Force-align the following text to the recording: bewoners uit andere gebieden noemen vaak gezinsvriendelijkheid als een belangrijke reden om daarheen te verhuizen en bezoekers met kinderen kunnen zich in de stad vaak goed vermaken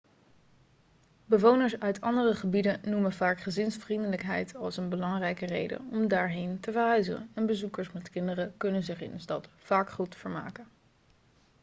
bewoners 1.25 1.79
uit 1.79 2.01
andere 2.01 2.35
gebieden 2.35 2.81
noemen 2.87 3.11
vaak 3.13 3.39
gezinsvriendelijkheid 3.39 4.55
als 4.55 4.77
een 4.77 4.89
belangrijke 4.89 5.45
reden 5.45 5.87
om 5.91 6.07
daarheen 6.07 6.59
te 6.59 6.71
verhuizen 6.71 7.29
en 7.33 7.45
bezoekers 7.45 7.91
met 7.91 8.09
kinderen 8.09 8.53
kunnen 8.57 8.83
zich 8.83 9.01
in 9.01 9.11
de 9.11 9.19
stad 9.19 9.49
vaak 9.57 9.89
goed 9.89 10.15
vermaken 10.15 10.67